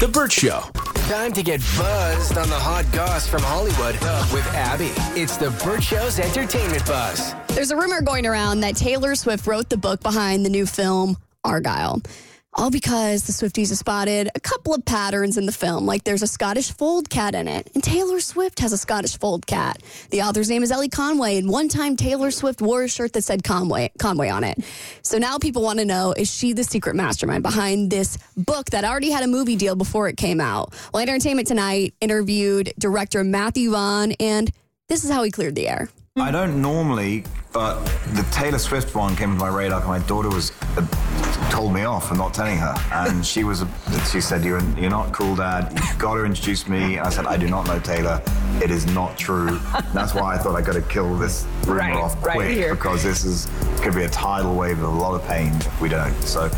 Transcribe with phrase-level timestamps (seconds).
[0.00, 0.62] The Burt Show.
[1.10, 3.92] Time to get buzzed on the hot goss from Hollywood
[4.32, 4.92] with Abby.
[5.20, 7.34] It's the Burt Show's entertainment buzz.
[7.48, 11.18] There's a rumor going around that Taylor Swift wrote the book behind the new film
[11.44, 12.02] Argylle.
[12.54, 16.22] All because the Swifties have spotted a couple of patterns in the film, like there's
[16.22, 19.80] a Scottish fold cat in it, and Taylor Swift has a Scottish fold cat.
[20.10, 23.22] The author's name is Ellie Conway, and one time Taylor Swift wore a shirt that
[23.22, 24.58] said Conway, Conway on it.
[25.02, 28.84] So now people want to know is she the secret mastermind behind this book that
[28.84, 30.74] already had a movie deal before it came out?
[30.92, 34.50] Well, Entertainment Tonight interviewed director Matthew Vaughn, and
[34.88, 35.88] this is how he cleared the air.
[36.18, 37.22] I don't normally,
[37.52, 39.78] but the Taylor Swift one came to my radar.
[39.80, 40.84] 'cause My daughter was uh,
[41.50, 43.64] told me off for not telling her, and she was.
[44.10, 45.72] She said, "You're you're not cool, Dad.
[45.72, 48.20] You got to introduce me." I said, "I do not know Taylor.
[48.60, 49.60] It is not true."
[49.94, 52.74] That's why I thought I got to kill this rumor Right, off right quick here.
[52.74, 53.46] because this is
[53.80, 56.12] could be a tidal wave of a lot of pain if we don't.
[56.24, 56.50] So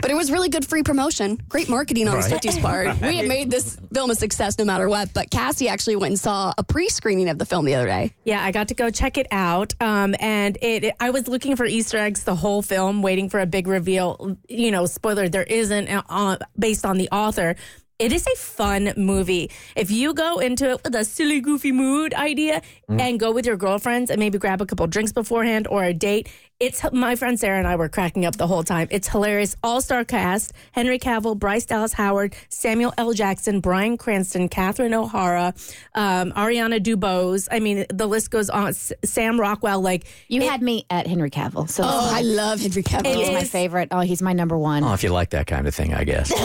[0.02, 1.38] But it was really good free promotion.
[1.48, 3.00] Great marketing on the Swifties part.
[3.02, 5.12] We had made this film a success no matter what.
[5.12, 8.12] But Cassie actually went and saw a pre screening of the film the other day.
[8.24, 9.74] Yeah, I got to go check it out.
[9.80, 13.40] Um, and it, it- I was looking for Easter eggs the whole film, waiting for
[13.40, 14.36] a big reveal.
[14.48, 17.56] You know, spoiler, there isn't uh, based on the author.
[17.98, 19.50] It is a fun movie.
[19.76, 23.56] If you go into it with a silly, goofy mood idea and go with your
[23.58, 26.30] girlfriends and maybe grab a couple drinks beforehand or a date,
[26.60, 28.86] it's my friend Sarah and I were cracking up the whole time.
[28.90, 29.56] It's hilarious.
[29.62, 33.12] All star cast Henry Cavill, Bryce Dallas Howard, Samuel L.
[33.14, 35.54] Jackson, Bryan Cranston, Catherine O'Hara,
[35.94, 37.48] um, Ariana DeBose.
[37.50, 38.68] I mean, the list goes on.
[38.68, 41.68] S- Sam Rockwell, like, You had me at Henry Cavill.
[41.68, 43.14] So Oh, I love Henry Cavill.
[43.16, 43.88] he's my favorite.
[43.90, 44.84] Oh, he's my number one.
[44.84, 46.30] Oh, if you like that kind of thing, I guess.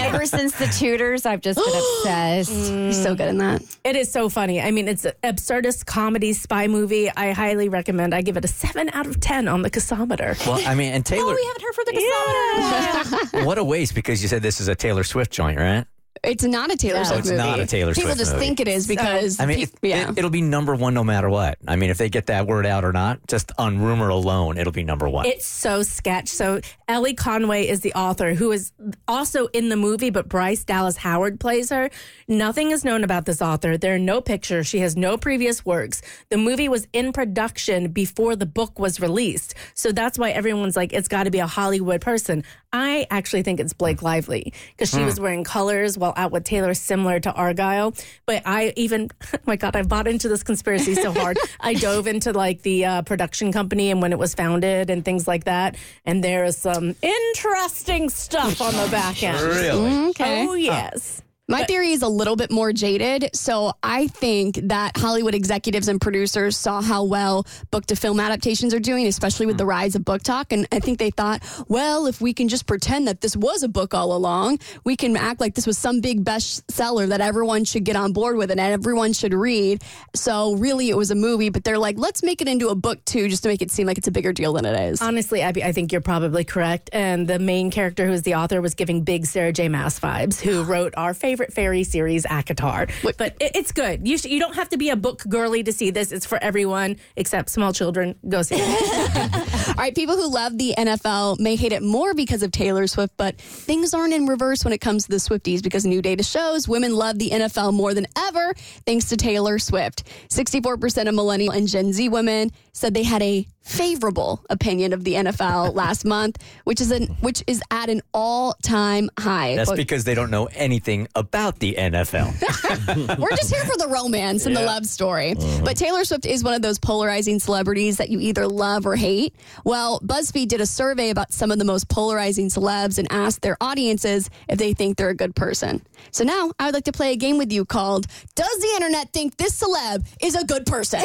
[0.00, 2.50] Ever since the Tudors, I've just been obsessed.
[2.72, 3.62] He's so good in that.
[3.84, 4.60] it is so funny.
[4.60, 7.10] I mean, it's an absurdist comedy spy movie.
[7.14, 8.14] I highly recommend.
[8.14, 10.38] I give it a seven out of 10 on the Casometer.
[10.46, 13.44] well, I mean, and Taylor, we haven't heard from the Cassandra.
[13.44, 15.84] what a waste because you said this is a Taylor Swift joint, right?
[16.24, 17.00] It's not a Taylor No.
[17.00, 17.42] Oh, Swift It's movie.
[17.42, 18.46] not a Taylor People Swift just movie.
[18.46, 20.12] think it is because I mean, pe- it, yeah.
[20.16, 21.58] it, will be number one no matter what.
[21.66, 24.72] I mean, if they get that word out or not, just on rumor alone, it'll
[24.72, 25.26] be number one.
[25.26, 26.28] It's so sketch.
[26.28, 28.72] So Ellie Conway is the author who is
[29.06, 31.90] also in the movie, but Bryce Dallas Howard plays her.
[32.26, 33.76] Nothing is known about this author.
[33.76, 34.66] There are no pictures.
[34.66, 36.02] She has no previous works.
[36.30, 39.54] The movie was in production before the book was released.
[39.74, 42.44] So that's why everyone's like, it's got to be a Hollywood person.
[42.72, 46.74] I actually think it's Blake Lively because she was wearing colors while out with Taylor,
[46.74, 47.94] similar to Argyle.
[48.26, 51.38] But I even, oh my God, I bought into this conspiracy so hard.
[51.60, 55.26] I dove into like the uh, production company and when it was founded and things
[55.26, 55.76] like that.
[56.04, 59.40] And there is some interesting stuff on the back end.
[59.40, 60.08] really?
[60.10, 60.46] okay.
[60.46, 61.22] Oh, yes.
[61.50, 63.30] My theory is a little bit more jaded.
[63.32, 68.74] So I think that Hollywood executives and producers saw how well book to film adaptations
[68.74, 69.68] are doing, especially with the mm.
[69.68, 70.46] rise of BookTok.
[70.50, 73.68] And I think they thought, well, if we can just pretend that this was a
[73.68, 77.84] book all along, we can act like this was some big bestseller that everyone should
[77.84, 79.82] get on board with and everyone should read.
[80.14, 83.02] So really, it was a movie, but they're like, let's make it into a book
[83.06, 85.00] too, just to make it seem like it's a bigger deal than it is.
[85.00, 86.90] Honestly, Abby, I think you're probably correct.
[86.92, 89.70] And the main character, who is the author, was giving big Sarah J.
[89.70, 92.90] Maas vibes, who wrote our favorite fairy series, ACOTAR.
[93.16, 94.06] But it, it's good.
[94.06, 96.12] You, sh- you don't have to be a book girly to see this.
[96.12, 98.14] It's for everyone except small children.
[98.28, 99.68] Go see it.
[99.68, 103.14] All right, people who love the NFL may hate it more because of Taylor Swift,
[103.16, 106.66] but things aren't in reverse when it comes to the Swifties because new data shows
[106.68, 108.52] women love the NFL more than ever
[108.86, 110.04] thanks to Taylor Swift.
[110.30, 115.14] 64% of millennial and Gen Z women said they had a favorable opinion of the
[115.14, 119.54] NFL last month, which is an which is at an all-time high.
[119.56, 123.18] That's But- because they don't know anything about about the NFL.
[123.18, 125.32] We're just here for the romance and the love story.
[125.32, 125.60] Uh-huh.
[125.62, 129.36] But Taylor Swift is one of those polarizing celebrities that you either love or hate.
[129.62, 133.58] Well, BuzzFeed did a survey about some of the most polarizing celebs and asked their
[133.60, 135.82] audiences if they think they're a good person.
[136.12, 139.12] So now I would like to play a game with you called Does the Internet
[139.12, 141.02] Think This Celeb is a Good Person?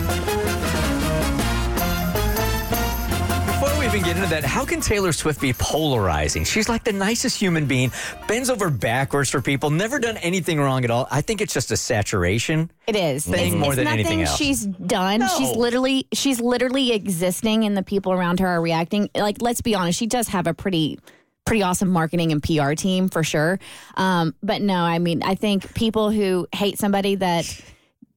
[3.96, 6.44] even get into that, how can Taylor Swift be polarizing?
[6.44, 7.90] She's like the nicest human being,
[8.28, 11.08] bends over backwards for people, never done anything wrong at all.
[11.10, 12.70] I think it's just a saturation.
[12.86, 13.24] It is.
[13.24, 14.36] Thing it's, more it's than nothing anything else.
[14.36, 15.20] she's done.
[15.20, 15.28] No.
[15.38, 19.08] She's literally she's literally existing and the people around her are reacting.
[19.14, 20.98] Like let's be honest, she does have a pretty
[21.44, 23.58] pretty awesome marketing and PR team for sure.
[23.96, 27.46] Um, but no, I mean, I think people who hate somebody that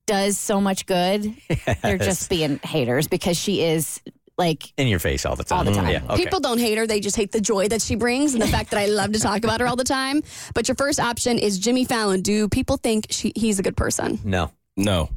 [0.08, 1.36] does so much good,
[1.84, 4.02] they're just being haters because she is
[4.40, 5.60] like In your face all the time.
[5.60, 5.90] All the mm, time.
[5.90, 6.24] Yeah, okay.
[6.24, 8.72] People don't hate her, they just hate the joy that she brings and the fact
[8.72, 10.24] that I love to talk about her all the time.
[10.56, 12.22] But your first option is Jimmy Fallon.
[12.22, 14.20] Do people think she, he's a good person?
[14.24, 14.52] no.
[14.78, 15.10] No.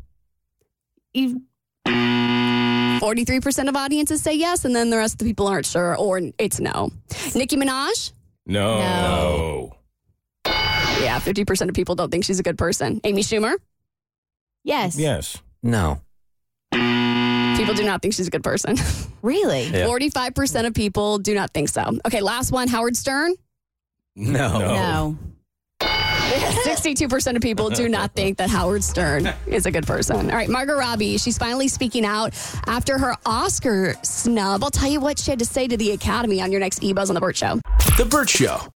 [1.14, 1.42] you
[1.86, 6.20] 43% of audiences say yes, and then the rest of the people aren't sure, or
[6.38, 6.90] it's no.
[7.34, 8.12] Nicki Minaj?
[8.46, 8.78] No.
[8.78, 9.76] No.
[10.44, 13.00] Yeah, 50% of people don't think she's a good person.
[13.04, 13.54] Amy Schumer?
[14.64, 14.98] yes.
[14.98, 15.38] Yes.
[15.62, 16.00] No.
[17.62, 18.76] People do not think she's a good person.
[19.22, 19.66] Really?
[19.68, 19.86] Yeah.
[19.86, 21.96] 45% of people do not think so.
[22.04, 23.34] Okay, last one Howard Stern?
[24.16, 24.58] No.
[24.58, 25.18] No.
[25.80, 30.28] 62% of people do not think that Howard Stern is a good person.
[30.28, 32.34] All right, Margot Robbie, she's finally speaking out
[32.66, 34.64] after her Oscar snub.
[34.64, 36.92] I'll tell you what she had to say to the Academy on your next E
[36.92, 37.60] Buzz on the Burt Show.
[37.96, 38.62] The Burt Show.